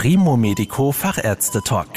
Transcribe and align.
Primo 0.00 0.36
Medico 0.36 0.92
Fachärzte 0.92 1.60
Talk. 1.60 1.88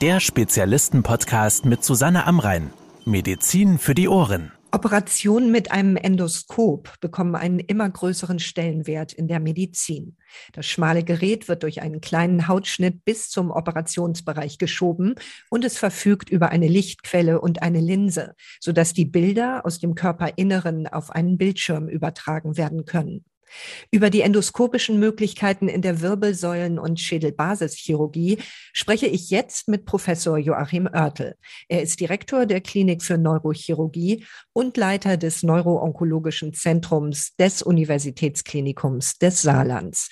Der 0.00 0.18
Spezialisten-Podcast 0.18 1.64
mit 1.64 1.84
Susanne 1.84 2.26
Amrein. 2.26 2.72
Medizin 3.04 3.78
für 3.78 3.94
die 3.94 4.08
Ohren. 4.08 4.50
Operationen 4.72 5.52
mit 5.52 5.70
einem 5.70 5.94
Endoskop 5.94 6.94
bekommen 7.00 7.36
einen 7.36 7.60
immer 7.60 7.88
größeren 7.88 8.40
Stellenwert 8.40 9.12
in 9.12 9.28
der 9.28 9.38
Medizin. 9.38 10.16
Das 10.54 10.66
schmale 10.66 11.04
Gerät 11.04 11.46
wird 11.46 11.62
durch 11.62 11.82
einen 11.82 12.00
kleinen 12.00 12.48
Hautschnitt 12.48 13.04
bis 13.04 13.30
zum 13.30 13.52
Operationsbereich 13.52 14.58
geschoben 14.58 15.14
und 15.48 15.64
es 15.64 15.78
verfügt 15.78 16.28
über 16.30 16.48
eine 16.48 16.66
Lichtquelle 16.66 17.40
und 17.40 17.62
eine 17.62 17.80
Linse, 17.80 18.34
sodass 18.58 18.92
die 18.92 19.04
Bilder 19.04 19.64
aus 19.64 19.78
dem 19.78 19.94
Körperinneren 19.94 20.88
auf 20.88 21.10
einen 21.10 21.38
Bildschirm 21.38 21.88
übertragen 21.88 22.56
werden 22.56 22.86
können. 22.86 23.24
Über 23.90 24.10
die 24.10 24.20
endoskopischen 24.20 24.98
Möglichkeiten 24.98 25.68
in 25.68 25.82
der 25.82 26.00
Wirbelsäulen- 26.00 26.78
und 26.78 27.00
Schädelbasischirurgie 27.00 28.38
spreche 28.72 29.06
ich 29.06 29.30
jetzt 29.30 29.68
mit 29.68 29.84
Professor 29.84 30.38
Joachim 30.38 30.86
Oertel. 30.86 31.36
Er 31.68 31.82
ist 31.82 32.00
Direktor 32.00 32.46
der 32.46 32.60
Klinik 32.60 33.02
für 33.02 33.18
Neurochirurgie 33.18 34.24
und 34.52 34.76
Leiter 34.76 35.16
des 35.16 35.42
Neuroonkologischen 35.42 36.52
Zentrums 36.54 37.34
des 37.36 37.62
Universitätsklinikums 37.62 39.18
des 39.18 39.42
Saarlands. 39.42 40.08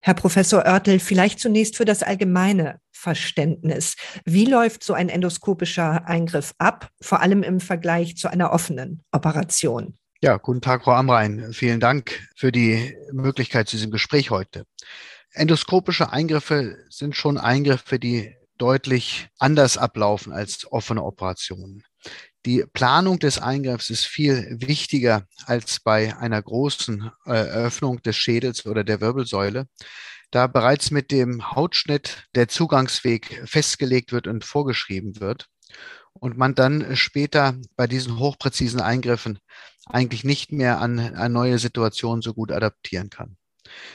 Herr 0.00 0.14
Professor 0.14 0.62
Oertel, 0.66 0.98
vielleicht 1.00 1.40
zunächst 1.40 1.76
für 1.76 1.86
das 1.86 2.02
allgemeine 2.02 2.78
Verständnis. 2.92 3.96
Wie 4.26 4.44
läuft 4.44 4.84
so 4.84 4.92
ein 4.92 5.08
endoskopischer 5.08 6.06
Eingriff 6.06 6.52
ab, 6.58 6.90
vor 7.00 7.20
allem 7.20 7.42
im 7.42 7.58
Vergleich 7.58 8.16
zu 8.16 8.28
einer 8.28 8.52
offenen 8.52 9.02
Operation? 9.12 9.96
Ja, 10.22 10.38
guten 10.38 10.60
Tag, 10.60 10.84
Frau 10.84 10.92
Amrein. 10.92 11.52
Vielen 11.52 11.80
Dank 11.80 12.28
für 12.34 12.50
die 12.50 12.96
Möglichkeit 13.12 13.68
zu 13.68 13.76
diesem 13.76 13.90
Gespräch 13.90 14.30
heute. 14.30 14.64
Endoskopische 15.32 16.12
Eingriffe 16.12 16.78
sind 16.88 17.16
schon 17.16 17.36
Eingriffe, 17.36 17.98
die 17.98 18.34
deutlich 18.56 19.28
anders 19.38 19.76
ablaufen 19.76 20.32
als 20.32 20.70
offene 20.70 21.02
Operationen. 21.02 21.84
Die 22.46 22.64
Planung 22.72 23.18
des 23.18 23.38
Eingriffs 23.38 23.90
ist 23.90 24.04
viel 24.06 24.56
wichtiger 24.60 25.26
als 25.46 25.80
bei 25.80 26.16
einer 26.16 26.40
großen 26.40 27.10
Eröffnung 27.24 28.00
des 28.02 28.16
Schädels 28.16 28.64
oder 28.66 28.84
der 28.84 29.00
Wirbelsäule, 29.00 29.66
da 30.30 30.46
bereits 30.46 30.90
mit 30.90 31.10
dem 31.10 31.52
Hautschnitt 31.52 32.28
der 32.34 32.48
Zugangsweg 32.48 33.42
festgelegt 33.46 34.12
wird 34.12 34.26
und 34.26 34.44
vorgeschrieben 34.44 35.20
wird 35.20 35.48
und 36.14 36.36
man 36.38 36.54
dann 36.54 36.96
später 36.96 37.54
bei 37.76 37.86
diesen 37.86 38.18
hochpräzisen 38.18 38.80
Eingriffen 38.80 39.38
eigentlich 39.86 40.24
nicht 40.24 40.52
mehr 40.52 40.80
an, 40.80 40.98
an 40.98 41.32
neue 41.32 41.58
Situationen 41.58 42.22
so 42.22 42.34
gut 42.34 42.52
adaptieren 42.52 43.10
kann. 43.10 43.36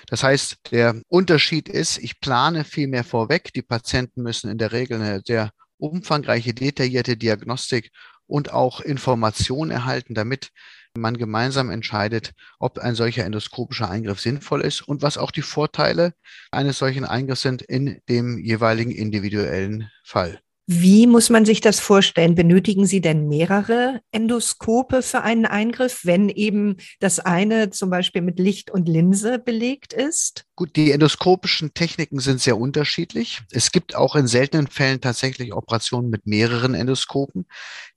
Das 0.08 0.24
heißt, 0.24 0.58
der 0.72 1.02
Unterschied 1.08 1.70
ist, 1.70 1.98
ich 1.98 2.20
plane 2.20 2.64
viel 2.64 2.88
mehr 2.88 3.04
vorweg. 3.04 3.54
Die 3.54 3.62
Patienten 3.62 4.22
müssen 4.24 4.50
in 4.50 4.58
der 4.58 4.72
Regel 4.72 5.02
eine 5.02 5.22
sehr 5.26 5.52
umfangreiche, 5.78 6.54
detaillierte 6.54 7.18
Diagnostik 7.18 7.92
und 8.28 8.52
auch 8.52 8.82
Information 8.82 9.72
erhalten, 9.72 10.14
damit 10.14 10.52
man 10.96 11.18
gemeinsam 11.18 11.70
entscheidet, 11.70 12.34
ob 12.60 12.80
ein 12.80 12.96
solcher 12.96 13.26
endoskopischer 13.26 13.90
Eingriff 13.90 14.20
sinnvoll 14.20 14.62
ist 14.62 14.82
und 14.82 15.02
was 15.02 15.18
auch 15.18 15.32
die 15.32 15.42
Vorteile 15.42 16.14
eines 16.52 16.78
solchen 16.78 17.06
Eingriffs 17.06 17.42
sind 17.42 17.62
in 17.62 18.02
dem 18.10 18.38
jeweiligen 18.40 18.92
individuellen 18.92 19.90
Fall. 20.04 20.42
Wie 20.72 21.08
muss 21.08 21.32
man 21.32 21.46
sich 21.46 21.62
das 21.62 21.80
vorstellen? 21.80 22.36
Benötigen 22.36 22.86
Sie 22.86 23.02
denn 23.02 23.28
mehrere 23.28 24.02
Endoskope 24.12 25.02
für 25.02 25.24
einen 25.24 25.48
Eingriff, 25.48 26.02
wenn 26.04 26.30
eben 26.30 26.78
das 27.00 27.18
eine 27.18 27.72
zum 27.72 27.90
Beispiel 27.90 28.22
mit 28.22 28.38
Licht 28.38 28.70
und 28.70 28.88
Linse 28.88 29.40
belegt 29.40 29.94
ist? 29.94 30.46
Gut, 30.56 30.76
die 30.76 30.92
endoskopischen 30.92 31.74
Techniken 31.74 32.20
sind 32.20 32.40
sehr 32.40 32.56
unterschiedlich. 32.56 33.42
Es 33.50 33.72
gibt 33.72 33.96
auch 33.96 34.16
in 34.16 34.28
seltenen 34.28 34.68
Fällen 34.68 35.02
tatsächlich 35.02 35.54
Operationen 35.54 36.12
mit 36.12 36.28
mehreren 36.28 36.76
Endoskopen. 36.76 37.48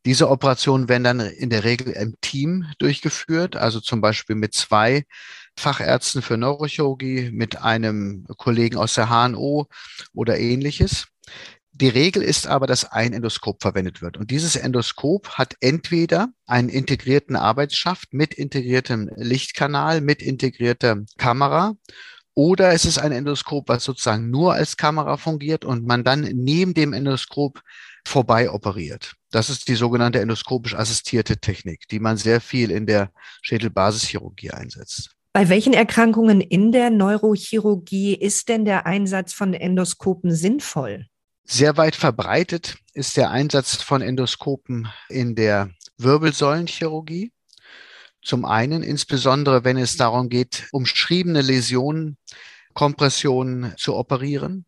Diese 0.06 0.30
Operationen 0.30 0.88
werden 0.88 1.04
dann 1.04 1.20
in 1.20 1.50
der 1.50 1.64
Regel 1.64 1.92
im 1.92 2.14
Team 2.22 2.64
durchgeführt, 2.78 3.54
also 3.54 3.80
zum 3.80 4.00
Beispiel 4.00 4.34
mit 4.34 4.54
zwei 4.54 5.04
Fachärzten 5.58 6.22
für 6.22 6.38
Neurochirurgie, 6.38 7.32
mit 7.34 7.60
einem 7.60 8.24
Kollegen 8.38 8.78
aus 8.78 8.94
der 8.94 9.10
HNO 9.10 9.66
oder 10.14 10.38
ähnliches. 10.38 11.08
Die 11.74 11.88
Regel 11.88 12.22
ist 12.22 12.46
aber, 12.46 12.66
dass 12.66 12.92
ein 12.92 13.14
Endoskop 13.14 13.62
verwendet 13.62 14.02
wird. 14.02 14.18
Und 14.18 14.30
dieses 14.30 14.56
Endoskop 14.56 15.30
hat 15.30 15.56
entweder 15.60 16.28
einen 16.46 16.68
integrierten 16.68 17.34
Arbeitsschaft 17.34 18.12
mit 18.12 18.34
integriertem 18.34 19.10
Lichtkanal, 19.16 20.02
mit 20.02 20.20
integrierter 20.22 20.98
Kamera 21.16 21.74
oder 22.34 22.72
es 22.72 22.84
ist 22.84 22.98
ein 22.98 23.12
Endoskop, 23.12 23.68
was 23.68 23.84
sozusagen 23.84 24.30
nur 24.30 24.54
als 24.54 24.76
Kamera 24.76 25.16
fungiert 25.16 25.64
und 25.64 25.86
man 25.86 26.02
dann 26.02 26.22
neben 26.22 26.72
dem 26.74 26.92
Endoskop 26.92 27.60
vorbei 28.06 28.50
operiert. 28.50 29.14
Das 29.30 29.50
ist 29.50 29.68
die 29.68 29.74
sogenannte 29.74 30.20
endoskopisch 30.20 30.74
assistierte 30.74 31.38
Technik, 31.38 31.88
die 31.88 32.00
man 32.00 32.16
sehr 32.16 32.40
viel 32.40 32.70
in 32.70 32.86
der 32.86 33.10
Schädelbasischirurgie 33.42 34.50
einsetzt. 34.50 35.14
Bei 35.34 35.48
welchen 35.48 35.72
Erkrankungen 35.72 36.40
in 36.40 36.72
der 36.72 36.90
Neurochirurgie 36.90 38.14
ist 38.14 38.48
denn 38.48 38.64
der 38.64 38.86
Einsatz 38.86 39.32
von 39.32 39.54
Endoskopen 39.54 40.34
sinnvoll? 40.34 41.06
Sehr 41.44 41.76
weit 41.76 41.96
verbreitet 41.96 42.78
ist 42.94 43.16
der 43.16 43.30
Einsatz 43.30 43.82
von 43.82 44.00
Endoskopen 44.00 44.88
in 45.08 45.34
der 45.34 45.70
Wirbelsäulenchirurgie. 45.98 47.32
Zum 48.22 48.44
einen, 48.44 48.82
insbesondere 48.82 49.64
wenn 49.64 49.76
es 49.76 49.96
darum 49.96 50.28
geht, 50.28 50.68
umschriebene 50.70 51.42
Läsionen, 51.42 52.16
Kompressionen 52.74 53.74
zu 53.76 53.96
operieren. 53.96 54.64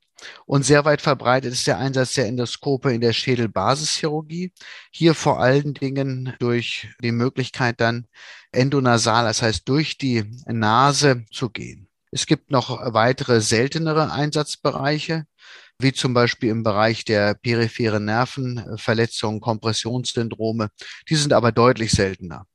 Und 0.47 0.65
sehr 0.65 0.85
weit 0.85 1.03
verbreitet 1.03 1.53
ist 1.53 1.67
der 1.67 1.79
Einsatz 1.79 2.15
der 2.15 2.27
Endoskope 2.27 2.93
in 2.93 3.01
der 3.01 3.13
Schädelbasischirurgie. 3.13 4.53
Hier 4.91 5.15
vor 5.15 5.41
allen 5.41 5.75
Dingen 5.75 6.35
durch 6.39 6.89
die 7.03 7.13
Möglichkeit 7.13 7.81
dann 7.81 8.07
endonasal, 8.53 9.25
das 9.25 9.43
heißt 9.43 9.69
durch 9.69 9.99
die 9.99 10.25
Nase 10.47 11.25
zu 11.31 11.51
gehen. 11.51 11.89
Es 12.11 12.27
gibt 12.27 12.51
noch 12.51 12.71
weitere 12.93 13.41
seltenere 13.41 14.13
Einsatzbereiche 14.13 15.27
wie 15.79 15.93
zum 15.93 16.15
Beispiel 16.15 16.51
im 16.51 16.63
Bereich 16.63 17.05
der 17.05 17.35
peripheren 17.35 18.05
Nervenverletzungen, 18.05 19.41
Kompressionssyndrome. 19.41 20.69
Die 21.09 21.17
sind 21.17 21.33
aber 21.33 21.53
deutlich 21.53 21.91
seltener. 21.91 22.47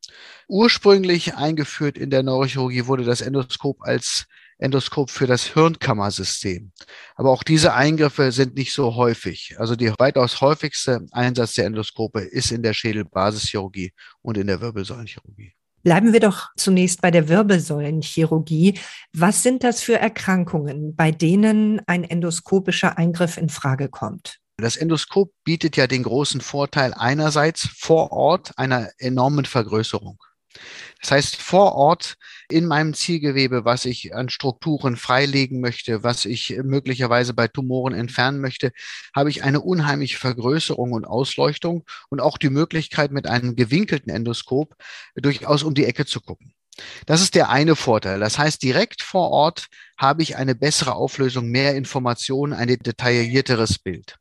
Ursprünglich 0.47 1.35
eingeführt 1.35 1.97
in 1.97 2.09
der 2.09 2.23
Neurochirurgie 2.23 2.87
wurde 2.87 3.03
das 3.03 3.21
Endoskop 3.21 3.81
als 3.81 4.25
Endoskop 4.57 5.09
für 5.09 5.25
das 5.25 5.45
Hirnkammersystem. 5.45 6.71
Aber 7.15 7.31
auch 7.31 7.43
diese 7.43 7.73
Eingriffe 7.73 8.31
sind 8.31 8.55
nicht 8.55 8.73
so 8.73 8.95
häufig. 8.95 9.55
Also 9.57 9.75
die 9.75 9.93
weitaus 9.97 10.41
häufigste 10.41 11.05
Einsatz 11.11 11.53
der 11.53 11.65
Endoskope 11.65 12.19
ist 12.21 12.51
in 12.51 12.61
der 12.61 12.73
Schädelbasischirurgie 12.73 13.93
und 14.21 14.37
in 14.37 14.47
der 14.47 14.59
Wirbelsäulenchirurgie. 14.59 15.53
Bleiben 15.83 16.13
wir 16.13 16.19
doch 16.19 16.49
zunächst 16.57 17.01
bei 17.01 17.11
der 17.11 17.29
Wirbelsäulenchirurgie. 17.29 18.79
Was 19.13 19.43
sind 19.43 19.63
das 19.63 19.81
für 19.81 19.97
Erkrankungen, 19.97 20.95
bei 20.95 21.11
denen 21.11 21.81
ein 21.87 22.03
endoskopischer 22.03 22.97
Eingriff 22.97 23.37
in 23.37 23.49
Frage 23.49 23.89
kommt? 23.89 24.39
Das 24.57 24.75
Endoskop 24.75 25.31
bietet 25.45 25.77
ja 25.77 25.87
den 25.87 26.03
großen 26.03 26.41
Vorteil 26.41 26.93
einerseits 26.93 27.69
vor 27.77 28.11
Ort 28.11 28.51
einer 28.57 28.89
enormen 28.97 29.45
Vergrößerung. 29.45 30.19
Das 31.01 31.11
heißt, 31.11 31.35
vor 31.35 31.75
Ort 31.75 32.15
in 32.49 32.65
meinem 32.65 32.93
Zielgewebe, 32.93 33.65
was 33.65 33.85
ich 33.85 34.15
an 34.15 34.29
Strukturen 34.29 34.97
freilegen 34.97 35.61
möchte, 35.61 36.03
was 36.03 36.25
ich 36.25 36.57
möglicherweise 36.63 37.33
bei 37.33 37.47
Tumoren 37.47 37.93
entfernen 37.93 38.41
möchte, 38.41 38.71
habe 39.15 39.29
ich 39.29 39.43
eine 39.43 39.61
unheimliche 39.61 40.17
Vergrößerung 40.17 40.91
und 40.91 41.05
Ausleuchtung 41.05 41.85
und 42.09 42.19
auch 42.19 42.37
die 42.37 42.49
Möglichkeit, 42.49 43.11
mit 43.11 43.27
einem 43.27 43.55
gewinkelten 43.55 44.11
Endoskop 44.11 44.75
durchaus 45.15 45.63
um 45.63 45.73
die 45.73 45.85
Ecke 45.85 46.05
zu 46.05 46.21
gucken. 46.21 46.53
Das 47.05 47.21
ist 47.21 47.35
der 47.35 47.49
eine 47.49 47.75
Vorteil. 47.75 48.19
Das 48.19 48.37
heißt, 48.37 48.63
direkt 48.63 49.01
vor 49.01 49.31
Ort 49.31 49.67
habe 49.97 50.23
ich 50.23 50.37
eine 50.37 50.55
bessere 50.55 50.95
Auflösung, 50.95 51.47
mehr 51.49 51.75
Informationen, 51.75 52.53
ein 52.53 52.67
detaillierteres 52.67 53.79
Bild. 53.79 54.17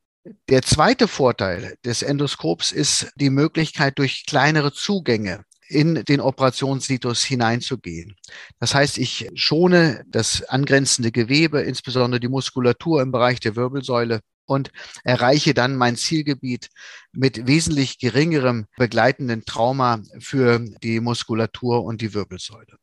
Der 0.49 0.61
zweite 0.61 1.07
Vorteil 1.07 1.77
des 1.85 2.01
Endoskops 2.01 2.71
ist 2.71 3.11
die 3.15 3.29
Möglichkeit, 3.29 3.97
durch 3.97 4.25
kleinere 4.25 4.73
Zugänge 4.73 5.45
in 5.69 6.03
den 6.03 6.19
Operationssitus 6.19 7.23
hineinzugehen. 7.23 8.15
Das 8.59 8.73
heißt, 8.73 8.97
ich 8.97 9.29
schone 9.35 10.03
das 10.07 10.43
angrenzende 10.43 11.11
Gewebe, 11.11 11.61
insbesondere 11.61 12.19
die 12.19 12.27
Muskulatur 12.27 13.01
im 13.01 13.11
Bereich 13.11 13.39
der 13.39 13.55
Wirbelsäule 13.55 14.21
und 14.45 14.71
erreiche 15.03 15.53
dann 15.53 15.75
mein 15.75 15.95
Zielgebiet 15.95 16.69
mit 17.11 17.45
wesentlich 17.45 17.99
geringerem 17.99 18.65
begleitenden 18.77 19.45
Trauma 19.45 20.01
für 20.19 20.59
die 20.81 20.99
Muskulatur 20.99 21.83
und 21.83 22.01
die 22.01 22.15
Wirbelsäule. 22.15 22.77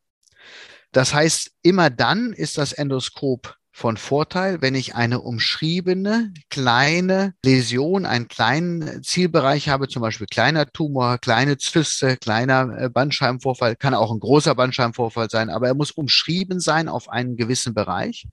Das 0.93 1.13
heißt, 1.13 1.51
immer 1.63 1.89
dann 1.89 2.31
ist 2.31 2.57
das 2.57 2.71
Endoskop 2.71 3.56
von 3.77 3.95
Vorteil, 3.95 4.59
wenn 4.63 4.73
ich 4.73 4.95
eine 4.95 5.21
umschriebene 5.21 6.33
kleine 6.49 7.35
Läsion, 7.45 8.07
einen 8.07 8.27
kleinen 8.27 9.03
Zielbereich 9.03 9.69
habe, 9.69 9.87
zum 9.87 10.01
Beispiel 10.01 10.25
kleiner 10.25 10.65
Tumor, 10.65 11.19
kleine 11.19 11.59
Zyste, 11.59 12.17
kleiner 12.17 12.75
äh, 12.75 12.89
Bandscheibenvorfall, 12.89 13.75
kann 13.75 13.93
auch 13.93 14.11
ein 14.11 14.19
großer 14.19 14.55
Bandscheibenvorfall 14.55 15.29
sein, 15.29 15.51
aber 15.51 15.67
er 15.67 15.75
muss 15.75 15.91
umschrieben 15.91 16.59
sein 16.59 16.89
auf 16.89 17.07
einen 17.07 17.37
gewissen 17.37 17.75
Bereich, 17.75 18.27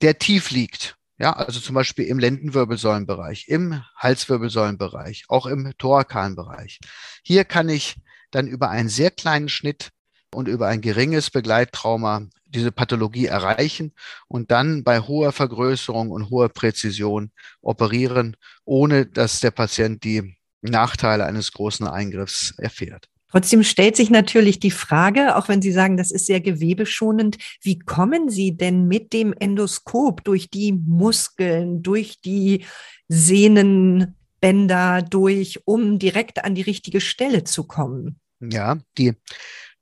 der 0.00 0.18
tief 0.18 0.50
liegt 0.50 0.96
Ja, 1.18 1.34
also 1.34 1.60
zum 1.60 1.74
Beispiel 1.74 2.06
im 2.06 2.18
Lendenwirbelsäulenbereich, 2.18 3.48
im 3.48 3.82
Halswirbelsäulenbereich, 3.98 5.26
auch 5.28 5.44
im 5.44 5.74
thorakalen 5.76 6.36
Bereich. 6.36 6.80
Hier 7.22 7.44
kann 7.44 7.68
ich 7.68 7.96
dann 8.30 8.46
über 8.46 8.70
einen 8.70 8.88
sehr 8.88 9.10
kleinen 9.10 9.50
Schnitt 9.50 9.90
und 10.34 10.48
über 10.48 10.68
ein 10.68 10.80
geringes 10.80 11.30
Begleittrauma 11.30 12.26
diese 12.46 12.72
Pathologie 12.72 13.26
erreichen 13.26 13.92
und 14.28 14.50
dann 14.50 14.84
bei 14.84 15.00
hoher 15.00 15.32
Vergrößerung 15.32 16.10
und 16.10 16.30
hoher 16.30 16.48
Präzision 16.48 17.30
operieren, 17.62 18.36
ohne 18.64 19.06
dass 19.06 19.40
der 19.40 19.50
Patient 19.50 20.04
die 20.04 20.36
Nachteile 20.62 21.24
eines 21.26 21.52
großen 21.52 21.86
Eingriffs 21.86 22.54
erfährt. 22.58 23.08
Trotzdem 23.34 23.64
stellt 23.64 23.96
sich 23.96 24.10
natürlich 24.10 24.60
die 24.60 24.70
Frage, 24.70 25.34
auch 25.34 25.48
wenn 25.48 25.60
Sie 25.60 25.72
sagen, 25.72 25.96
das 25.96 26.12
ist 26.12 26.26
sehr 26.26 26.40
gewebeschonend, 26.40 27.36
wie 27.62 27.80
kommen 27.80 28.30
Sie 28.30 28.56
denn 28.56 28.86
mit 28.86 29.12
dem 29.12 29.32
Endoskop 29.32 30.22
durch 30.22 30.50
die 30.50 30.72
Muskeln, 30.72 31.82
durch 31.82 32.20
die 32.20 32.64
Sehnenbänder 33.08 35.02
durch, 35.02 35.62
um 35.64 35.98
direkt 35.98 36.44
an 36.44 36.54
die 36.54 36.62
richtige 36.62 37.00
Stelle 37.00 37.42
zu 37.42 37.64
kommen? 37.64 38.20
Ja, 38.38 38.78
die 38.98 39.14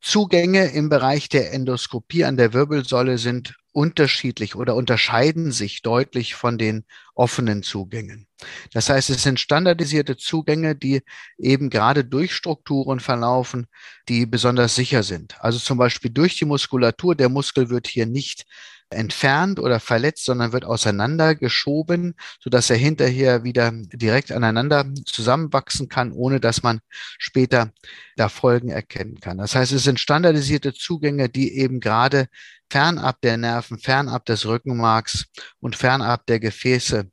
Zugänge 0.02 0.66
im 0.72 0.88
Bereich 0.88 1.28
der 1.28 1.52
Endoskopie 1.52 2.24
an 2.24 2.36
der 2.36 2.52
Wirbelsäule 2.52 3.18
sind 3.18 3.54
unterschiedlich 3.70 4.56
oder 4.56 4.74
unterscheiden 4.74 5.52
sich 5.52 5.80
deutlich 5.80 6.34
von 6.34 6.58
den 6.58 6.84
offenen 7.14 7.62
Zugängen. 7.62 8.26
Das 8.72 8.90
heißt, 8.90 9.10
es 9.10 9.22
sind 9.22 9.38
standardisierte 9.38 10.16
Zugänge, 10.16 10.74
die 10.74 11.02
eben 11.38 11.70
gerade 11.70 12.04
durch 12.04 12.34
Strukturen 12.34 12.98
verlaufen, 12.98 13.66
die 14.08 14.26
besonders 14.26 14.74
sicher 14.74 15.04
sind. 15.04 15.36
Also 15.40 15.60
zum 15.60 15.78
Beispiel 15.78 16.10
durch 16.10 16.36
die 16.36 16.46
Muskulatur. 16.46 17.14
Der 17.14 17.28
Muskel 17.28 17.70
wird 17.70 17.86
hier 17.86 18.06
nicht 18.06 18.44
entfernt 18.92 19.58
oder 19.58 19.80
verletzt, 19.80 20.24
sondern 20.24 20.52
wird 20.52 20.64
auseinandergeschoben, 20.64 22.14
sodass 22.40 22.70
er 22.70 22.76
hinterher 22.76 23.44
wieder 23.44 23.72
direkt 23.72 24.32
aneinander 24.32 24.86
zusammenwachsen 25.04 25.88
kann, 25.88 26.12
ohne 26.12 26.40
dass 26.40 26.62
man 26.62 26.80
später 27.18 27.72
da 28.16 28.28
Folgen 28.28 28.68
erkennen 28.68 29.20
kann. 29.20 29.38
Das 29.38 29.54
heißt, 29.54 29.72
es 29.72 29.84
sind 29.84 30.00
standardisierte 30.00 30.74
Zugänge, 30.74 31.28
die 31.28 31.56
eben 31.56 31.80
gerade 31.80 32.28
fernab 32.70 33.20
der 33.20 33.36
Nerven, 33.36 33.78
fernab 33.78 34.24
des 34.26 34.46
Rückenmarks 34.46 35.26
und 35.60 35.76
fernab 35.76 36.26
der 36.26 36.40
Gefäße 36.40 37.10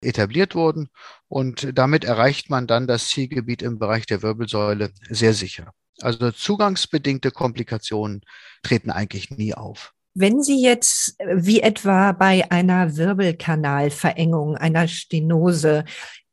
etabliert 0.00 0.54
wurden. 0.54 0.88
Und 1.28 1.68
damit 1.74 2.04
erreicht 2.04 2.50
man 2.50 2.66
dann 2.66 2.86
das 2.86 3.08
Zielgebiet 3.08 3.62
im 3.62 3.78
Bereich 3.78 4.06
der 4.06 4.22
Wirbelsäule 4.22 4.92
sehr 5.08 5.34
sicher. 5.34 5.72
Also 6.00 6.30
zugangsbedingte 6.30 7.30
Komplikationen 7.30 8.22
treten 8.62 8.90
eigentlich 8.90 9.30
nie 9.30 9.54
auf. 9.54 9.94
Wenn 10.14 10.42
Sie 10.42 10.62
jetzt 10.62 11.18
äh, 11.20 11.36
wie 11.38 11.60
etwa 11.60 12.12
bei 12.12 12.50
einer 12.50 12.96
Wirbelkanalverengung, 12.96 14.56
einer 14.56 14.86
Stenose, 14.86 15.84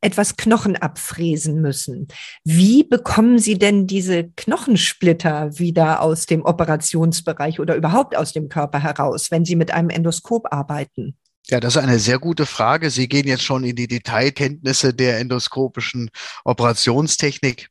etwas 0.02 0.36
Knochen 0.36 0.76
abfräsen 0.76 1.60
müssen, 1.60 2.08
wie 2.44 2.84
bekommen 2.84 3.38
Sie 3.38 3.58
denn 3.58 3.86
diese 3.86 4.30
Knochensplitter 4.36 5.58
wieder 5.58 6.00
aus 6.00 6.26
dem 6.26 6.44
Operationsbereich 6.44 7.60
oder 7.60 7.74
überhaupt 7.74 8.16
aus 8.16 8.32
dem 8.32 8.48
Körper 8.48 8.82
heraus, 8.82 9.30
wenn 9.30 9.44
Sie 9.44 9.56
mit 9.56 9.72
einem 9.72 9.90
Endoskop 9.90 10.52
arbeiten? 10.52 11.16
Ja, 11.50 11.58
das 11.58 11.74
ist 11.74 11.82
eine 11.82 11.98
sehr 11.98 12.20
gute 12.20 12.46
Frage. 12.46 12.90
Sie 12.90 13.08
gehen 13.08 13.26
jetzt 13.26 13.42
schon 13.42 13.64
in 13.64 13.74
die 13.74 13.88
Detailkenntnisse 13.88 14.94
der 14.94 15.18
endoskopischen 15.18 16.10
Operationstechnik. 16.44 17.70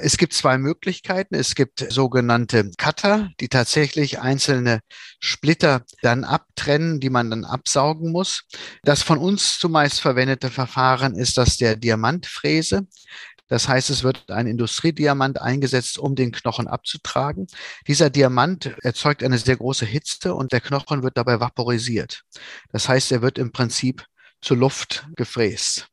Es 0.00 0.16
gibt 0.16 0.32
zwei 0.32 0.58
Möglichkeiten. 0.58 1.36
Es 1.36 1.54
gibt 1.54 1.86
sogenannte 1.92 2.72
Cutter, 2.76 3.28
die 3.38 3.48
tatsächlich 3.48 4.18
einzelne 4.18 4.80
Splitter 5.20 5.84
dann 6.02 6.24
abtrennen, 6.24 6.98
die 6.98 7.10
man 7.10 7.30
dann 7.30 7.44
absaugen 7.44 8.10
muss. 8.10 8.42
Das 8.82 9.04
von 9.04 9.18
uns 9.18 9.60
zumeist 9.60 10.00
verwendete 10.00 10.50
Verfahren 10.50 11.14
ist 11.14 11.38
das 11.38 11.56
der 11.56 11.76
Diamantfräse. 11.76 12.88
Das 13.50 13.68
heißt, 13.68 13.90
es 13.90 14.04
wird 14.04 14.30
ein 14.30 14.46
Industriediamant 14.46 15.40
eingesetzt, 15.40 15.98
um 15.98 16.14
den 16.14 16.30
Knochen 16.30 16.68
abzutragen. 16.68 17.48
Dieser 17.86 18.08
Diamant 18.08 18.74
erzeugt 18.82 19.22
eine 19.22 19.38
sehr 19.38 19.56
große 19.56 19.84
Hitze 19.84 20.34
und 20.34 20.52
der 20.52 20.60
Knochen 20.60 21.02
wird 21.02 21.16
dabei 21.16 21.40
vaporisiert. 21.40 22.22
Das 22.72 22.88
heißt, 22.88 23.10
er 23.12 23.22
wird 23.22 23.38
im 23.38 23.50
Prinzip 23.50 24.06
zur 24.40 24.56
Luft 24.56 25.06
gefräst. 25.16 25.88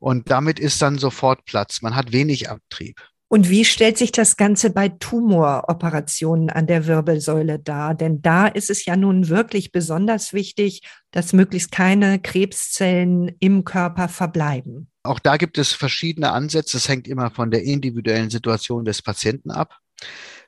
Und 0.00 0.30
damit 0.30 0.58
ist 0.58 0.80
dann 0.80 0.98
sofort 0.98 1.44
Platz. 1.44 1.82
Man 1.82 1.94
hat 1.94 2.12
wenig 2.12 2.50
Abtrieb. 2.50 3.00
Und 3.28 3.50
wie 3.50 3.64
stellt 3.64 3.98
sich 3.98 4.12
das 4.12 4.36
Ganze 4.36 4.70
bei 4.70 4.88
Tumoroperationen 4.88 6.50
an 6.50 6.66
der 6.66 6.86
Wirbelsäule 6.86 7.58
dar? 7.58 7.94
Denn 7.94 8.22
da 8.22 8.46
ist 8.46 8.70
es 8.70 8.84
ja 8.86 8.96
nun 8.96 9.28
wirklich 9.28 9.72
besonders 9.72 10.32
wichtig, 10.32 10.82
dass 11.10 11.32
möglichst 11.32 11.70
keine 11.70 12.18
Krebszellen 12.18 13.34
im 13.40 13.64
Körper 13.64 14.08
verbleiben. 14.08 14.88
Auch 15.04 15.18
da 15.18 15.36
gibt 15.36 15.58
es 15.58 15.72
verschiedene 15.72 16.32
Ansätze. 16.32 16.78
Es 16.78 16.88
hängt 16.88 17.06
immer 17.06 17.30
von 17.30 17.50
der 17.50 17.62
individuellen 17.62 18.30
Situation 18.30 18.86
des 18.86 19.02
Patienten 19.02 19.50
ab. 19.50 19.78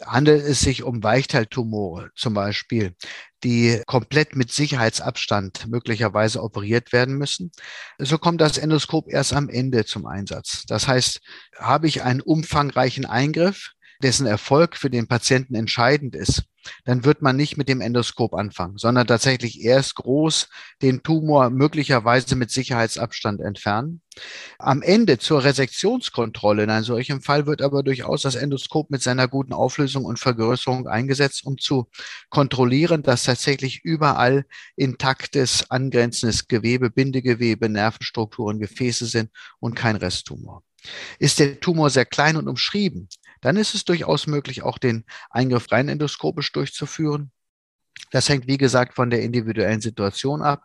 Handelt 0.05 0.44
es 0.44 0.61
sich 0.61 0.82
um 0.82 1.03
Weichteiltumore 1.03 2.11
zum 2.14 2.35
Beispiel, 2.35 2.94
die 3.44 3.82
komplett 3.87 4.35
mit 4.35 4.50
Sicherheitsabstand 4.50 5.67
möglicherweise 5.69 6.43
operiert 6.43 6.93
werden 6.93 7.17
müssen, 7.17 7.53
so 7.99 8.19
kommt 8.19 8.41
das 8.41 8.58
Endoskop 8.58 9.08
erst 9.08 9.32
am 9.32 9.49
Ende 9.49 9.85
zum 9.85 10.06
Einsatz. 10.06 10.64
Das 10.67 10.88
heißt, 10.88 11.20
habe 11.59 11.87
ich 11.87 12.02
einen 12.02 12.20
umfangreichen 12.20 13.06
Eingriff, 13.06 13.73
dessen 14.02 14.26
Erfolg 14.26 14.76
für 14.76 14.91
den 14.91 15.06
Patienten 15.06 15.55
entscheidend 15.55 16.14
ist, 16.17 16.44
dann 16.84 17.04
wird 17.04 17.22
man 17.22 17.36
nicht 17.36 17.56
mit 17.56 17.68
dem 17.68 17.80
Endoskop 17.80 18.34
anfangen, 18.34 18.78
sondern 18.78 19.06
tatsächlich 19.06 19.62
erst 19.62 19.96
groß 19.96 20.48
den 20.82 21.02
Tumor 21.02 21.50
möglicherweise 21.50 22.36
mit 22.36 22.50
Sicherheitsabstand 22.50 23.40
entfernen. 23.40 24.02
Am 24.58 24.82
Ende 24.82 25.18
zur 25.18 25.44
Resektionskontrolle 25.44 26.64
in 26.64 26.70
einem 26.70 26.84
solchen 26.84 27.20
Fall 27.20 27.46
wird 27.46 27.60
aber 27.60 27.82
durchaus 27.82 28.22
das 28.22 28.34
Endoskop 28.34 28.90
mit 28.90 29.02
seiner 29.02 29.28
guten 29.28 29.52
Auflösung 29.52 30.04
und 30.04 30.18
Vergrößerung 30.18 30.86
eingesetzt, 30.86 31.44
um 31.44 31.58
zu 31.58 31.88
kontrollieren, 32.30 33.02
dass 33.02 33.24
tatsächlich 33.24 33.80
überall 33.84 34.46
intaktes, 34.74 35.70
angrenzendes 35.70 36.48
Gewebe, 36.48 36.90
Bindegewebe, 36.90 37.68
Nervenstrukturen, 37.68 38.58
Gefäße 38.58 39.06
sind 39.06 39.30
und 39.60 39.74
kein 39.74 39.96
Resttumor. 39.96 40.62
Ist 41.18 41.38
der 41.38 41.60
Tumor 41.60 41.90
sehr 41.90 42.06
klein 42.06 42.36
und 42.36 42.48
umschrieben, 42.48 43.08
dann 43.41 43.56
ist 43.56 43.75
es 43.75 43.85
durchaus 43.85 44.27
möglich, 44.27 44.62
auch 44.62 44.79
den 44.79 45.05
Eingriff 45.31 45.71
rein 45.71 45.88
endoskopisch 45.88 46.53
durchzuführen. 46.53 47.31
Das 48.11 48.29
hängt, 48.29 48.47
wie 48.47 48.59
gesagt, 48.59 48.94
von 48.94 49.11
der 49.11 49.23
individuellen 49.23 49.81
Situation 49.81 50.43
ab. 50.43 50.65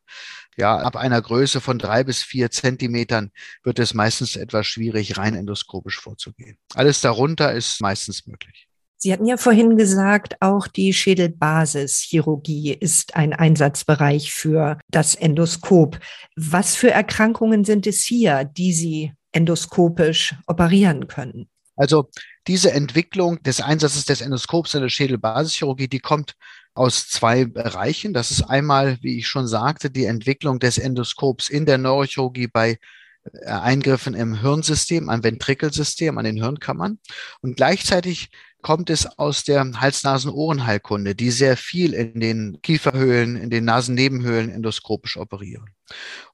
Ja, 0.58 0.78
ab 0.78 0.96
einer 0.96 1.22
Größe 1.22 1.62
von 1.62 1.80
drei 1.80 2.04
bis 2.04 2.24
vier 2.24 2.52
Zentimetern 2.52 3.32
wird 3.64 3.80
es 3.80 3.94
meistens 3.94 4.36
etwas 4.36 4.68
schwierig, 4.68 5.18
rein 5.18 5.36
endoskopisch 5.36 6.00
vorzugehen. 6.00 6.58
Alles 6.76 7.02
darunter 7.02 7.54
ist 7.54 7.82
meistens 7.82 8.28
möglich. 8.28 8.68
Sie 9.04 9.12
hatten 9.12 9.26
ja 9.26 9.38
vorhin 9.38 9.78
gesagt, 9.78 10.36
auch 10.42 10.68
die 10.68 10.94
Schädelbasischirurgie 10.94 12.74
ist 12.74 13.16
ein 13.16 13.34
Einsatzbereich 13.34 14.32
für 14.32 14.78
das 14.90 15.16
Endoskop. 15.16 16.00
Was 16.36 16.76
für 16.76 16.92
Erkrankungen 16.92 17.66
sind 17.66 17.88
es 17.88 18.04
hier, 18.04 18.44
die 18.44 18.74
Sie 18.74 19.14
endoskopisch 19.32 20.36
operieren 20.46 21.08
können? 21.08 21.50
Also 21.76 22.12
diese 22.48 22.72
Entwicklung 22.72 23.42
des 23.44 23.62
Einsatzes 23.62 24.06
des 24.06 24.22
Endoskops 24.22 24.74
in 24.74 24.82
der 24.82 24.90
Schädelbasischirurgie, 24.90 25.88
die 25.88 26.00
kommt 26.00 26.36
aus 26.74 27.08
zwei 27.08 27.46
Bereichen. 27.46 28.14
Das 28.14 28.32
ist 28.32 28.44
einmal, 28.44 28.98
wie 29.02 29.20
ich 29.20 29.28
schon 29.28 29.48
sagte, 29.48 29.90
die 29.90 30.06
Entwicklung 30.06 30.60
des 30.60 30.78
Endoskops 30.78 31.50
in 31.50 31.66
der 31.66 31.78
Neurochirurgie 31.78 32.48
bei 32.48 32.80
äh, 33.24 33.48
Eingriffen 33.48 34.14
im 34.14 34.40
Hirnsystem, 34.40 35.10
am 35.10 35.24
Ventrikelsystem, 35.24 36.18
an 36.18 36.26
den 36.26 36.38
Hirnkammern. 36.38 37.00
Und 37.42 37.58
gleichzeitig 37.58 38.30
kommt 38.62 38.90
es 38.90 39.06
aus 39.18 39.44
der 39.44 39.70
Hals-Nasen-Ohrenheilkunde, 39.80 41.16
die 41.16 41.32
sehr 41.32 41.58
viel 41.58 41.94
in 41.94 42.20
den 42.20 42.62
Kieferhöhlen, 42.62 43.36
in 43.36 43.50
den 43.50 43.66
Nasennebenhöhlen 43.66 44.50
endoskopisch 44.50 45.18
operieren. 45.18 45.66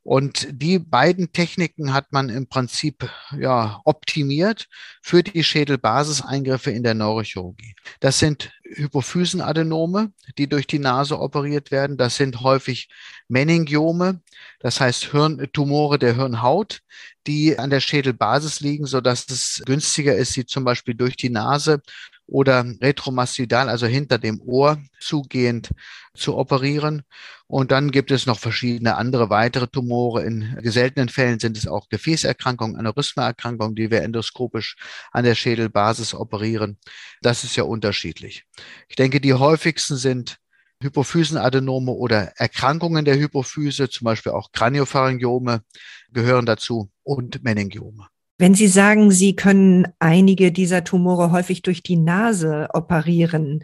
Und 0.04 0.48
die 0.52 0.80
beiden 0.80 1.34
Techniken 1.34 1.94
hat 1.94 2.14
man 2.14 2.30
im 2.30 2.48
Prinzip 2.48 3.10
ja, 3.38 3.82
optimiert 3.84 4.68
für 5.02 5.22
die 5.22 5.44
Schädelbasiseingriffe 5.44 6.72
in 6.72 6.84
der 6.84 6.94
Neurochirurgie. 6.94 7.76
Das 8.00 8.20
sind 8.20 8.52
Hypophysenadenome, 8.64 10.14
die 10.38 10.48
durch 10.48 10.66
die 10.66 10.80
Nase 10.80 11.20
operiert 11.20 11.72
werden. 11.72 11.98
Das 11.98 12.16
sind 12.16 12.42
häufig 12.42 12.90
Meningiome, 13.28 14.22
das 14.60 14.80
heißt 14.80 15.12
Hirntumore 15.12 16.00
der 16.00 16.16
Hirnhaut, 16.16 16.80
die 17.28 17.60
an 17.60 17.70
der 17.70 17.82
Schädelbasis 17.82 18.62
liegen, 18.62 18.86
so 18.86 19.02
dass 19.02 19.28
es 19.30 19.62
günstiger 19.66 20.16
ist, 20.16 20.34
sie 20.34 20.46
zum 20.46 20.64
Beispiel 20.64 20.96
durch 20.96 21.18
die 21.18 21.30
Nase 21.30 21.82
oder 22.28 22.66
retromastidal, 22.82 23.70
also 23.70 23.88
hinter 23.88 24.18
dem 24.18 24.42
Ohr 24.42 24.82
zugehend 25.00 25.72
zu 26.14 26.36
operieren. 26.36 27.04
Und 27.48 27.72
dann 27.72 27.92
gibt 27.92 28.12
es 28.12 28.26
noch 28.26 28.40
verschiedene 28.40 28.98
andere 28.98 29.30
weitere 29.30 29.68
Tumore. 29.68 30.24
In 30.24 30.60
seltenen 30.64 31.08
Fällen 31.08 31.40
sind 31.40 31.58
es 31.58 31.68
auch 31.68 31.88
Gefäßerkrankungen, 31.88 32.76
Aneurysmaerkrankungen, 32.76 33.76
die 33.76 33.90
wir 33.90 34.02
endoskopisch 34.02 34.76
an 35.12 35.24
der 35.24 35.36
Schädelbasis 35.36 36.14
operieren. 36.14 36.78
Das 37.22 37.46
ist 37.46 37.56
ja 37.56 37.64
unterschiedlich. 37.64 38.44
Ich 38.90 38.98
denke, 38.98 39.22
die 39.22 39.34
häufigsten 39.34 39.96
sind 39.96 40.38
Hypophysenadenome 40.84 41.92
oder 41.92 42.34
Erkrankungen 42.36 43.06
der 43.06 43.18
Hypophyse, 43.18 43.90
zum 43.90 44.06
Beispiel 44.06 44.34
auch 44.34 44.52
Craniopharyngiome 44.52 45.64
gehören 46.12 46.46
dazu 46.46 46.92
und 47.04 47.44
Meningiome. 47.44 48.08
Wenn 48.40 48.54
Sie 48.54 48.68
sagen, 48.68 49.10
Sie 49.12 49.36
können 49.36 49.88
einige 50.00 50.52
dieser 50.52 50.84
Tumore 50.84 51.32
häufig 51.32 51.64
durch 51.64 51.82
die 51.82 51.98
Nase 51.98 52.68
operieren, 52.74 53.64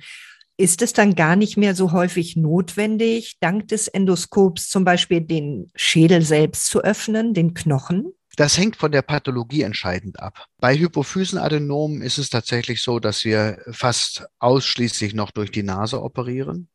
ist 0.57 0.81
es 0.81 0.93
dann 0.93 1.15
gar 1.15 1.35
nicht 1.35 1.57
mehr 1.57 1.75
so 1.75 1.91
häufig 1.91 2.35
notwendig, 2.35 3.37
dank 3.39 3.67
des 3.67 3.87
Endoskops 3.87 4.69
zum 4.69 4.83
Beispiel 4.83 5.21
den 5.21 5.71
Schädel 5.75 6.21
selbst 6.21 6.67
zu 6.67 6.81
öffnen, 6.83 7.33
den 7.33 7.53
Knochen? 7.53 8.13
Das 8.35 8.57
hängt 8.57 8.75
von 8.75 8.91
der 8.91 9.03
Pathologie 9.03 9.61
entscheidend 9.61 10.19
ab. 10.19 10.45
Bei 10.59 10.75
Hypophysenadenomen 10.75 12.01
ist 12.01 12.17
es 12.17 12.29
tatsächlich 12.29 12.81
so, 12.81 12.99
dass 12.99 13.23
wir 13.25 13.59
fast 13.71 14.25
ausschließlich 14.39 15.13
noch 15.13 15.29
durch 15.29 15.51
die 15.51 15.61
Nase 15.61 16.01
operieren. 16.01 16.67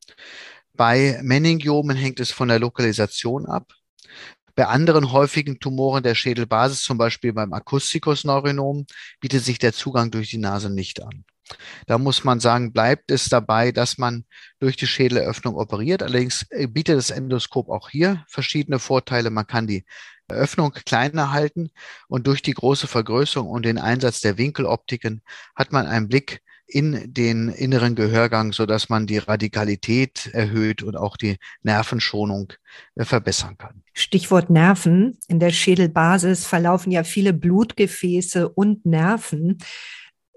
Bei 0.75 1.19
Meningiomen 1.23 1.97
hängt 1.97 2.21
es 2.21 2.31
von 2.31 2.47
der 2.47 2.61
Lokalisation 2.61 3.47
ab. 3.47 3.73
Bei 4.59 4.67
anderen 4.67 5.13
häufigen 5.13 5.61
Tumoren 5.61 6.03
der 6.03 6.17
Schädelbasis, 6.17 6.83
zum 6.83 6.99
Beispiel 6.99 7.33
beim 7.33 7.53
Akustikusneuronom, 7.53 8.87
bietet 9.21 9.45
sich 9.45 9.61
der 9.61 9.73
Zugang 9.73 10.11
durch 10.11 10.31
die 10.31 10.39
Nase 10.39 10.69
nicht 10.69 11.01
an. 11.01 11.25
Da 11.87 11.97
muss 11.97 12.25
man 12.25 12.41
sagen, 12.41 12.73
bleibt 12.73 13.13
es 13.13 13.29
dabei, 13.29 13.71
dass 13.71 13.99
man 13.99 14.25
durch 14.59 14.77
die 14.77 14.89
Schädelöffnung 14.89 15.55
operiert. 15.55 16.03
Allerdings 16.03 16.45
äh, 16.51 16.67
bietet 16.67 16.99
das 16.99 17.11
Endoskop 17.11 17.69
auch 17.69 17.89
hier 17.89 18.25
verschiedene 18.27 18.81
Vorteile. 18.81 19.31
Man 19.31 19.47
kann 19.47 19.69
die 19.69 19.85
Öffnung 20.29 20.73
kleiner 20.73 21.31
halten 21.31 21.71
und 22.09 22.27
durch 22.27 22.43
die 22.43 22.55
große 22.55 22.89
Vergrößerung 22.89 23.49
und 23.49 23.65
den 23.65 23.79
Einsatz 23.79 24.23
der 24.23 24.39
Winkeloptiken 24.39 25.23
hat 25.55 25.71
man 25.71 25.87
einen 25.87 26.09
Blick 26.09 26.43
in 26.69 27.13
den 27.13 27.49
inneren 27.49 27.95
Gehörgang, 27.95 28.53
so 28.53 28.67
dass 28.67 28.91
man 28.91 29.07
die 29.07 29.19
Radikalität 29.19 30.29
erhöht 30.33 30.83
und 30.83 30.97
auch 30.97 31.17
die 31.17 31.39
Nervenschonung 31.63 32.53
äh, 32.95 33.05
verbessern 33.05 33.57
kann. 33.57 33.83
Stichwort 33.95 34.51
Nerven. 34.51 35.19
In 35.29 35.41
der 35.41 35.51
Schädelbasis 35.51 36.47
verlaufen 36.47 36.93
ja 36.93 37.05
viele 37.05 37.33
Blutgefäße 37.33 38.49
und 38.51 38.85
Nerven. 38.85 39.59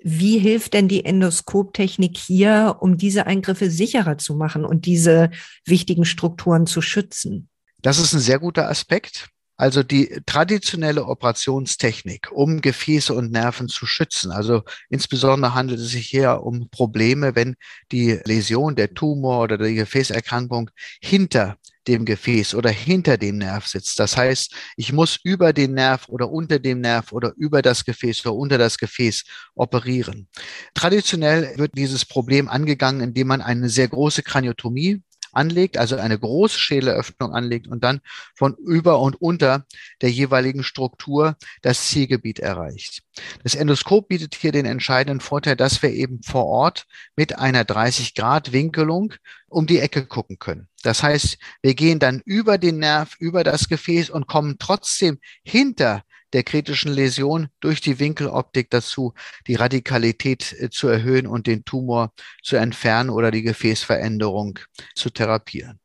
Wie 0.03 0.39
hilft 0.39 0.73
denn 0.73 0.88
die 0.88 1.05
Endoskoptechnik 1.05 2.17
hier, 2.17 2.77
um 2.79 2.97
diese 2.97 3.27
Eingriffe 3.27 3.69
sicherer 3.69 4.17
zu 4.17 4.33
machen 4.33 4.65
und 4.65 4.85
diese 4.85 5.29
wichtigen 5.65 6.05
Strukturen 6.05 6.65
zu 6.65 6.81
schützen? 6.81 7.50
Das 7.81 8.00
ist 8.00 8.13
ein 8.13 8.19
sehr 8.19 8.39
guter 8.39 8.69
Aspekt. 8.69 9.29
Also 9.62 9.84
die 9.84 10.20
traditionelle 10.25 11.06
Operationstechnik, 11.06 12.32
um 12.32 12.62
Gefäße 12.62 13.13
und 13.13 13.32
Nerven 13.32 13.68
zu 13.68 13.86
schützen. 13.86 14.32
Also 14.32 14.63
insbesondere 14.89 15.53
handelt 15.53 15.80
es 15.80 15.89
sich 15.89 16.08
hier 16.08 16.41
um 16.41 16.68
Probleme, 16.72 17.36
wenn 17.36 17.53
die 17.91 18.20
Läsion, 18.25 18.75
der 18.75 18.96
Tumor 18.96 19.44
oder 19.44 19.60
die 19.60 19.75
Gefäßerkrankung 19.75 20.72
hinter 21.00 21.58
dem 21.88 22.06
Gefäß 22.06 22.56
oder 22.56 22.72
hinter 22.72 23.20
dem 23.20 23.38
Nerv 23.38 23.68
sitzt. 23.68 24.00
Das 24.00 24.18
heißt, 24.18 24.51
ich 24.77 24.94
muss 24.94 25.20
über 25.24 25.53
den 25.53 25.75
Nerv 25.75 26.10
oder 26.10 26.32
unter 26.32 26.58
dem 26.58 26.82
Nerv 26.82 27.12
oder 27.12 27.32
über 27.38 27.62
das 27.62 27.86
Gefäß 27.86 28.25
oder 28.25 28.34
unter 28.34 28.58
das 28.58 28.80
Gefäß 28.80 29.25
operieren. 29.53 30.27
Traditionell 30.74 31.53
wird 31.60 31.77
dieses 31.77 32.03
Problem 32.03 32.50
angegangen, 32.50 33.01
indem 33.01 33.27
man 33.27 33.41
eine 33.41 33.70
sehr 33.70 33.89
große 33.89 34.24
Kraniotomie 34.24 35.03
anlegt, 35.31 35.77
also 35.77 35.95
eine 35.97 36.17
große 36.17 36.59
Schädelöffnung 36.59 37.33
anlegt 37.33 37.67
und 37.67 37.83
dann 37.83 38.01
von 38.35 38.55
über 38.55 39.00
und 39.00 39.21
unter 39.21 39.65
der 40.01 40.11
jeweiligen 40.11 40.63
Struktur 40.63 41.35
das 41.61 41.89
Zielgebiet 41.89 42.39
erreicht. 42.39 43.03
Das 43.43 43.55
Endoskop 43.55 44.07
bietet 44.07 44.35
hier 44.35 44.51
den 44.51 44.65
entscheidenden 44.65 45.19
Vorteil, 45.19 45.55
dass 45.55 45.81
wir 45.81 45.91
eben 45.91 46.21
vor 46.23 46.45
Ort 46.45 46.85
mit 47.15 47.38
einer 47.38 47.65
30 47.65 48.15
Grad 48.15 48.51
Winkelung 48.51 49.13
um 49.47 49.67
die 49.67 49.79
Ecke 49.79 50.05
gucken 50.05 50.39
können. 50.39 50.67
Das 50.83 51.03
heißt, 51.03 51.38
wir 51.61 51.75
gehen 51.75 52.00
dann 52.00 52.21
über 52.25 52.57
den 52.57 52.79
Nerv, 52.79 53.15
über 53.19 53.43
das 53.43 53.67
Gefäß 53.67 54.09
und 54.09 54.27
kommen 54.27 54.57
trotzdem 54.59 55.19
hinter 55.43 56.03
der 56.33 56.43
kritischen 56.43 56.91
Läsion 56.91 57.50
durch 57.59 57.81
die 57.81 58.00
Winkeloptik 58.00 58.69
dazu, 58.69 59.13
die 59.47 59.55
Radikalität 59.55 60.55
äh, 60.59 60.69
zu 60.69 60.88
erhöhen 60.88 61.27
und 61.27 61.47
den 61.47 61.65
Tumor 61.65 62.13
zu 62.43 62.55
entfernen 62.55 63.09
oder 63.09 63.31
die 63.31 63.43
Gefäßveränderung 63.43 64.59
zu 64.95 65.09
therapieren. 65.09 65.79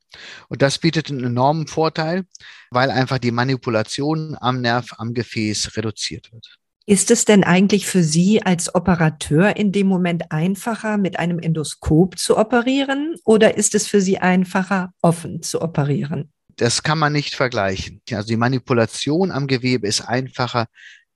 Und 0.49 0.63
das 0.63 0.79
bietet 0.79 1.11
einen 1.11 1.25
enormen 1.25 1.67
Vorteil, 1.67 2.25
weil 2.71 2.91
einfach 2.91 3.19
die 3.19 3.33
Manipulation 3.33 4.37
am 4.41 4.61
Nerv, 4.61 4.95
am 4.99 5.13
Gefäß 5.15 5.77
reduziert 5.77 6.33
wird. 6.33 6.59
Ist 6.89 7.11
es 7.11 7.25
denn 7.25 7.43
eigentlich 7.43 7.87
für 7.89 8.05
Sie 8.05 8.43
als 8.43 8.73
Operateur 8.73 9.57
in 9.57 9.73
dem 9.73 9.89
Moment 9.89 10.31
einfacher, 10.31 10.99
mit 10.99 11.19
einem 11.19 11.41
Endoskop 11.41 12.17
zu 12.17 12.39
operieren 12.39 13.17
oder 13.25 13.57
ist 13.57 13.75
es 13.75 13.89
für 13.89 14.01
Sie 14.01 14.19
einfacher, 14.19 14.93
offen 15.03 15.43
zu 15.43 15.61
operieren? 15.63 16.31
Das 16.57 16.83
kann 16.83 16.99
man 16.99 17.13
nicht 17.13 17.35
vergleichen. 17.35 18.01
Also 18.11 18.29
die 18.29 18.37
Manipulation 18.37 19.31
am 19.31 19.47
Gewebe 19.47 19.87
ist 19.87 20.01
einfacher 20.01 20.67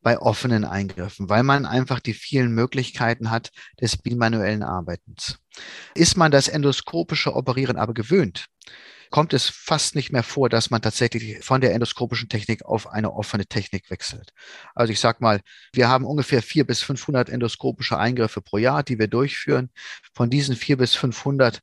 bei 0.03 0.19
offenen 0.19 0.65
Eingriffen, 0.65 1.29
weil 1.29 1.43
man 1.43 1.67
einfach 1.67 2.01
die 2.01 2.15
vielen 2.15 2.53
Möglichkeiten 2.53 3.31
hat 3.31 3.51
des 3.81 3.97
bimanuellen 3.99 4.63
Arbeitens. 4.63 5.39
Ist 5.95 6.17
man 6.17 6.31
das 6.31 6.49
endoskopische 6.49 7.35
Operieren 7.35 7.77
aber 7.77 7.93
gewöhnt, 7.93 8.47
kommt 9.11 9.33
es 9.35 9.49
fast 9.49 9.97
nicht 9.97 10.13
mehr 10.13 10.23
vor, 10.23 10.49
dass 10.49 10.71
man 10.71 10.81
tatsächlich 10.81 11.45
von 11.45 11.61
der 11.61 11.75
endoskopischen 11.75 12.29
Technik 12.29 12.65
auf 12.65 12.87
eine 12.87 13.13
offene 13.13 13.45
Technik 13.45 13.91
wechselt. 13.91 14.33
Also 14.75 14.93
ich 14.93 15.01
sage 15.01 15.19
mal, 15.21 15.41
wir 15.73 15.89
haben 15.89 16.05
ungefähr 16.05 16.43
vier 16.43 16.65
bis 16.65 16.81
500 16.81 17.29
endoskopische 17.29 17.99
Eingriffe 17.99 18.41
pro 18.41 18.59
Jahr, 18.59 18.83
die 18.83 18.99
wir 18.99 19.09
durchführen. 19.09 19.71
Von 20.15 20.31
diesen 20.31 20.55
vier 20.57 20.77
bis 20.77 20.95
500 20.95 21.61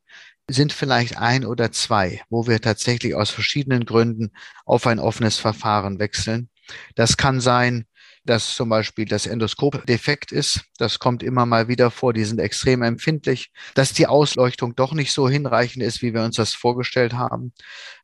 sind 0.50 0.74
vielleicht 0.74 1.18
ein 1.18 1.46
oder 1.46 1.72
zwei, 1.72 2.22
wo 2.30 2.48
wir 2.48 2.62
tatsächlich 2.62 3.16
aus 3.16 3.30
verschiedenen 3.30 3.86
Gründen 3.86 4.32
auf 4.66 4.88
ein 4.88 5.00
offenes 5.00 5.38
Verfahren 5.38 6.00
wechseln. 6.00 6.50
Das 6.96 7.18
kann 7.18 7.42
sein, 7.42 7.86
dass 8.28 8.56
zum 8.56 8.70
Beispiel 8.70 9.06
das 9.06 9.26
Endoskop 9.26 9.86
defekt 9.88 10.32
ist. 10.32 10.62
Das 10.78 11.00
kommt 11.00 11.24
immer 11.24 11.46
mal 11.46 11.68
wieder 11.68 11.90
vor. 11.92 12.14
Die 12.14 12.26
sind 12.26 12.40
extrem 12.40 12.82
empfindlich, 12.84 13.52
dass 13.74 13.94
die 13.94 14.08
Ausleuchtung 14.08 14.76
doch 14.76 14.94
nicht 14.94 15.14
so 15.14 15.28
hinreichend 15.28 15.84
ist, 15.84 16.02
wie 16.02 16.14
wir 16.14 16.24
uns 16.24 16.36
das 16.36 16.54
vorgestellt 16.54 17.14
haben. 17.14 17.54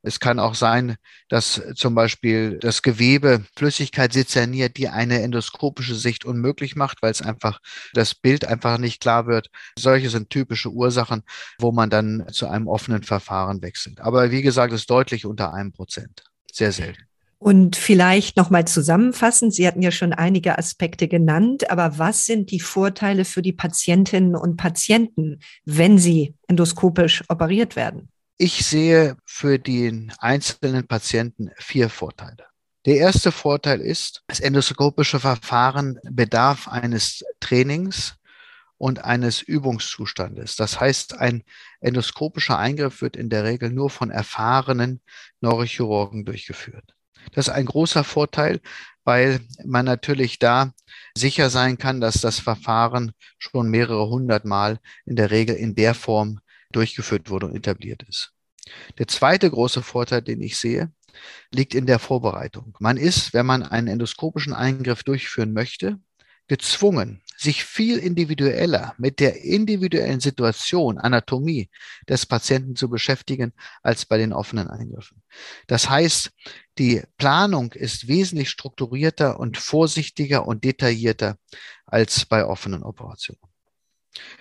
Es 0.01 0.19
kann 0.19 0.39
auch 0.39 0.55
sein, 0.55 0.95
dass 1.29 1.61
zum 1.75 1.95
Beispiel 1.95 2.57
das 2.59 2.81
Gewebe 2.81 3.45
Flüssigkeit 3.55 4.13
sezerniert, 4.13 4.77
die 4.77 4.89
eine 4.89 5.21
endoskopische 5.21 5.95
Sicht 5.95 6.25
unmöglich 6.25 6.75
macht, 6.75 7.01
weil 7.01 7.11
es 7.11 7.21
einfach 7.21 7.59
das 7.93 8.15
Bild 8.15 8.45
einfach 8.45 8.77
nicht 8.77 9.01
klar 9.01 9.27
wird. 9.27 9.49
Solche 9.77 10.09
sind 10.09 10.29
typische 10.29 10.69
Ursachen, 10.69 11.23
wo 11.59 11.71
man 11.71 11.89
dann 11.89 12.25
zu 12.31 12.47
einem 12.47 12.67
offenen 12.67 13.03
Verfahren 13.03 13.61
wechselt. 13.61 14.01
Aber 14.01 14.31
wie 14.31 14.41
gesagt, 14.41 14.73
ist 14.73 14.89
deutlich 14.89 15.25
unter 15.25 15.53
einem 15.53 15.71
Prozent. 15.71 16.23
Sehr 16.51 16.71
selten. 16.71 17.12
Und 17.43 17.75
vielleicht 17.75 18.37
nochmal 18.37 18.63
zusammenfassend, 18.63 19.53
Sie 19.53 19.67
hatten 19.67 19.81
ja 19.81 19.91
schon 19.91 20.13
einige 20.13 20.57
Aspekte 20.57 21.09
genannt, 21.09 21.69
aber 21.69 21.97
was 21.97 22.25
sind 22.25 22.51
die 22.51 22.61
Vorteile 22.61 23.25
für 23.25 23.41
die 23.41 23.51
Patientinnen 23.51 24.37
und 24.37 24.55
Patienten, 24.55 25.41
wenn 25.65 25.97
sie 25.97 26.35
endoskopisch 26.47 27.25
operiert 27.27 27.75
werden? 27.75 28.07
Ich 28.37 28.65
sehe 28.65 29.17
für 29.25 29.59
den 29.59 30.13
einzelnen 30.19 30.87
Patienten 30.87 31.51
vier 31.57 31.89
Vorteile. 31.89 32.45
Der 32.85 32.95
erste 32.95 33.33
Vorteil 33.33 33.81
ist, 33.81 34.23
das 34.27 34.39
endoskopische 34.39 35.19
Verfahren 35.19 35.99
bedarf 36.09 36.69
eines 36.69 37.25
Trainings 37.41 38.15
und 38.77 39.03
eines 39.03 39.41
Übungszustandes. 39.41 40.55
Das 40.55 40.79
heißt, 40.79 41.19
ein 41.19 41.43
endoskopischer 41.81 42.57
Eingriff 42.57 43.01
wird 43.01 43.17
in 43.17 43.29
der 43.29 43.43
Regel 43.43 43.69
nur 43.69 43.89
von 43.89 44.11
erfahrenen 44.11 45.01
Neurochirurgen 45.41 46.23
durchgeführt. 46.23 46.95
Das 47.31 47.47
ist 47.47 47.53
ein 47.53 47.65
großer 47.65 48.03
Vorteil, 48.03 48.59
weil 49.03 49.39
man 49.65 49.85
natürlich 49.85 50.39
da 50.39 50.73
sicher 51.15 51.49
sein 51.49 51.77
kann, 51.77 52.01
dass 52.01 52.21
das 52.21 52.39
Verfahren 52.39 53.11
schon 53.37 53.69
mehrere 53.69 54.07
hundert 54.09 54.45
Mal 54.45 54.79
in 55.05 55.15
der 55.15 55.31
Regel 55.31 55.55
in 55.55 55.75
der 55.75 55.93
Form 55.93 56.39
durchgeführt 56.71 57.29
wurde 57.29 57.47
und 57.47 57.55
etabliert 57.55 58.03
ist. 58.03 58.33
Der 58.97 59.07
zweite 59.07 59.49
große 59.49 59.81
Vorteil, 59.81 60.21
den 60.21 60.41
ich 60.41 60.57
sehe, 60.57 60.91
liegt 61.51 61.75
in 61.75 61.85
der 61.85 61.99
Vorbereitung. 61.99 62.75
Man 62.79 62.97
ist, 62.97 63.33
wenn 63.33 63.45
man 63.45 63.63
einen 63.63 63.87
endoskopischen 63.87 64.53
Eingriff 64.53 65.03
durchführen 65.03 65.53
möchte, 65.53 65.99
gezwungen, 66.47 67.21
sich 67.37 67.63
viel 67.63 67.97
individueller 67.97 68.93
mit 68.97 69.19
der 69.19 69.43
individuellen 69.43 70.19
Situation, 70.19 70.97
Anatomie 70.97 71.69
des 72.07 72.25
Patienten 72.25 72.75
zu 72.75 72.89
beschäftigen 72.89 73.53
als 73.81 74.05
bei 74.05 74.17
den 74.17 74.33
offenen 74.33 74.69
Eingriffen. 74.69 75.21
Das 75.67 75.89
heißt, 75.89 76.31
die 76.77 77.03
Planung 77.17 77.73
ist 77.73 78.07
wesentlich 78.07 78.49
strukturierter 78.49 79.39
und 79.39 79.57
vorsichtiger 79.57 80.47
und 80.47 80.63
detaillierter 80.63 81.37
als 81.85 82.25
bei 82.25 82.45
offenen 82.45 82.83
Operationen. 82.83 83.41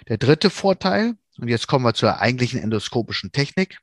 Der 0.08 0.18
dritte 0.18 0.50
Vorteil, 0.50 1.14
und 1.38 1.48
jetzt 1.48 1.66
kommen 1.66 1.84
wir 1.84 1.94
zur 1.94 2.20
eigentlichen 2.20 2.60
endoskopischen 2.60 3.32
Technik, 3.32 3.78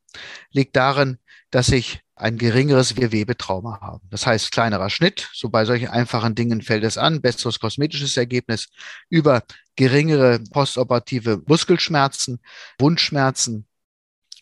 liegt 0.51 0.75
darin, 0.75 1.17
dass 1.51 1.69
ich 1.69 2.01
ein 2.19 2.37
geringeres 2.37 2.95
Gewebetrauma 2.95 3.79
haben. 3.79 4.05
Das 4.09 4.27
heißt, 4.27 4.51
kleinerer 4.51 4.89
Schnitt, 4.89 5.29
so 5.33 5.49
bei 5.49 5.63
solchen 5.63 5.87
einfachen 5.87 6.35
Dingen 6.35 6.61
fällt 6.61 6.83
es 6.83 6.97
an, 6.97 7.21
besseres 7.21 7.59
kosmetisches 7.59 8.17
Ergebnis, 8.17 8.67
über 9.09 9.43
geringere 9.77 10.39
postoperative 10.51 11.41
Muskelschmerzen, 11.47 12.39
Wundschmerzen, 12.77 13.65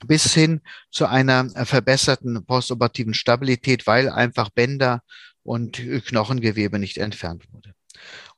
bis 0.06 0.34
hin 0.34 0.62
zu 0.92 1.06
einer 1.06 1.50
verbesserten 1.66 2.46
postoperativen 2.46 3.14
Stabilität, 3.14 3.86
weil 3.86 4.10
einfach 4.10 4.50
Bänder 4.50 5.04
und 5.44 5.78
Knochengewebe 6.06 6.80
nicht 6.80 6.98
entfernt 6.98 7.46
wurde. 7.52 7.77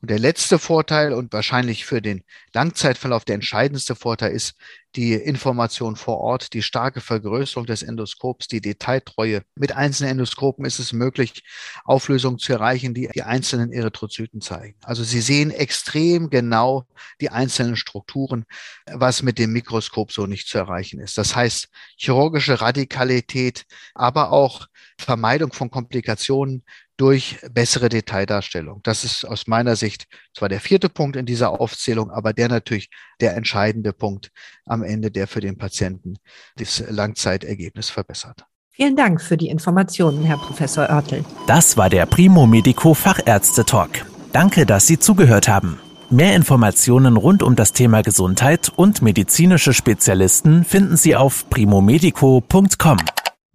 Und 0.02 0.10
der 0.10 0.20
letzte 0.20 0.60
Vorteil 0.60 1.14
und 1.14 1.34
wahrscheinlich 1.34 1.86
für 1.86 2.02
den 2.02 2.24
Langzeitverlauf 2.54 3.26
der 3.26 3.36
entscheidendste 3.36 3.96
Vorteil 3.96 4.32
ist 4.32 4.56
die 4.96 5.14
Information 5.14 5.98
vor 5.98 6.20
Ort, 6.20 6.54
die 6.54 6.64
starke 6.64 7.02
Vergrößerung 7.02 7.66
des 7.66 7.84
Endoskops, 7.84 8.48
die 8.48 8.62
Detailtreue. 8.62 9.44
Mit 9.56 9.74
einzelnen 9.74 10.12
Endoskopen 10.12 10.66
ist 10.66 10.80
es 10.80 10.94
möglich, 10.94 11.44
Auflösungen 11.84 12.40
zu 12.40 12.54
erreichen, 12.54 12.94
die 12.94 13.10
die 13.14 13.24
einzelnen 13.24 13.72
Erythrozyten 13.72 14.42
zeigen. 14.42 14.78
Also 14.84 15.04
Sie 15.04 15.22
sehen 15.22 15.52
extrem 15.52 16.30
genau 16.30 16.88
die 17.20 17.30
einzelnen 17.30 17.76
Strukturen, 17.76 18.46
was 18.92 19.22
mit 19.22 19.38
dem 19.38 19.52
Mikroskop 19.52 20.12
so 20.12 20.26
nicht 20.26 20.48
zu 20.48 20.58
erreichen 20.58 21.00
ist. 21.02 21.18
Das 21.18 21.36
heißt, 21.36 21.68
chirurgische 21.98 22.62
Radikalität, 22.62 23.66
aber 23.94 24.32
auch 24.32 24.68
Vermeidung 24.98 25.54
von 25.54 25.70
Komplikationen 25.70 26.64
durch 27.00 27.38
bessere 27.52 27.88
Detaildarstellung. 27.88 28.82
Das 28.84 29.06
ist 29.06 29.24
aus 29.24 29.48
meiner 29.48 29.78
Sicht 29.78 30.06
zwar 30.36 30.50
der 30.50 30.60
vierte 30.60 30.90
Punkt 30.90 31.16
in 31.16 31.26
dieser 31.26 31.62
Aufzählung, 31.62 32.12
aber 32.12 32.34
der 32.34 32.50
natürlich 32.50 32.90
der 33.22 33.38
entscheidende 33.38 33.94
Punkt 33.94 34.32
am 34.66 34.84
Ende, 34.84 35.10
der 35.10 35.28
für 35.28 35.40
den 35.40 35.58
Patienten 35.58 36.16
das 36.58 36.84
Langzeitergebnis 36.90 37.90
verbessert. 37.90 38.46
Vielen 38.70 38.98
Dank 38.98 39.22
für 39.22 39.38
die 39.38 39.48
Informationen, 39.48 40.26
Herr 40.26 40.38
Professor 40.38 40.90
Oertel. 40.90 41.24
Das 41.48 41.78
war 41.78 41.90
der 41.90 42.06
Primo 42.06 42.46
Medico 42.46 42.94
Fachärzte 42.94 43.64
Talk. 43.64 44.06
Danke, 44.34 44.66
dass 44.66 44.86
Sie 44.86 45.00
zugehört 45.00 45.48
haben. 45.48 45.80
Mehr 46.10 46.36
Informationen 46.36 47.16
rund 47.18 47.44
um 47.44 47.56
das 47.56 47.72
Thema 47.72 48.02
Gesundheit 48.02 48.72
und 48.76 49.02
medizinische 49.02 49.74
Spezialisten 49.74 50.66
finden 50.66 50.98
Sie 50.98 51.16
auf 51.16 51.50
primomedico.com. 51.50 52.98